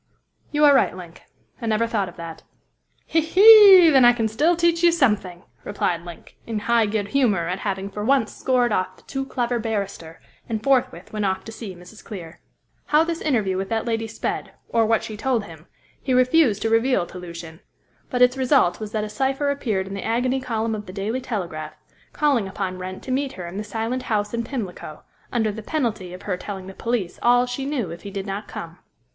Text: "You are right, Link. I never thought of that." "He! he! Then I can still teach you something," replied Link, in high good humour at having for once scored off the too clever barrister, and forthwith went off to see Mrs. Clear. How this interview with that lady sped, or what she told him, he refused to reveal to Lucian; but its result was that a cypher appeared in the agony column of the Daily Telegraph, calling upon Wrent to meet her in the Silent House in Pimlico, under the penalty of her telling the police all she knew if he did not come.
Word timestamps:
"You 0.51 0.65
are 0.65 0.73
right, 0.73 0.97
Link. 0.97 1.21
I 1.61 1.67
never 1.67 1.85
thought 1.85 2.09
of 2.09 2.15
that." 2.15 2.41
"He! 3.05 3.21
he! 3.21 3.91
Then 3.91 4.03
I 4.03 4.13
can 4.13 4.27
still 4.27 4.55
teach 4.55 4.81
you 4.81 4.91
something," 4.91 5.43
replied 5.63 6.01
Link, 6.03 6.37
in 6.47 6.57
high 6.57 6.87
good 6.87 7.09
humour 7.09 7.47
at 7.47 7.59
having 7.59 7.87
for 7.87 8.03
once 8.03 8.33
scored 8.35 8.71
off 8.71 8.95
the 8.97 9.03
too 9.03 9.27
clever 9.27 9.59
barrister, 9.59 10.19
and 10.49 10.63
forthwith 10.63 11.13
went 11.13 11.25
off 11.25 11.43
to 11.43 11.51
see 11.51 11.75
Mrs. 11.75 12.03
Clear. 12.03 12.39
How 12.87 13.03
this 13.03 13.21
interview 13.21 13.57
with 13.57 13.69
that 13.69 13.85
lady 13.85 14.07
sped, 14.07 14.53
or 14.69 14.87
what 14.87 15.03
she 15.03 15.15
told 15.15 15.43
him, 15.43 15.67
he 16.01 16.15
refused 16.15 16.63
to 16.63 16.69
reveal 16.71 17.05
to 17.05 17.19
Lucian; 17.19 17.59
but 18.09 18.23
its 18.23 18.35
result 18.37 18.79
was 18.79 18.93
that 18.93 19.03
a 19.03 19.07
cypher 19.07 19.51
appeared 19.51 19.85
in 19.87 19.93
the 19.93 20.03
agony 20.03 20.39
column 20.41 20.73
of 20.73 20.87
the 20.87 20.93
Daily 20.93 21.21
Telegraph, 21.21 21.75
calling 22.11 22.47
upon 22.47 22.79
Wrent 22.79 23.03
to 23.03 23.11
meet 23.11 23.33
her 23.33 23.45
in 23.45 23.57
the 23.57 23.63
Silent 23.63 24.01
House 24.09 24.33
in 24.33 24.43
Pimlico, 24.43 25.03
under 25.31 25.51
the 25.51 25.61
penalty 25.61 26.11
of 26.11 26.23
her 26.23 26.37
telling 26.37 26.65
the 26.65 26.73
police 26.73 27.19
all 27.21 27.45
she 27.45 27.65
knew 27.65 27.91
if 27.91 28.01
he 28.01 28.09
did 28.09 28.25
not 28.25 28.47
come. 28.47 28.79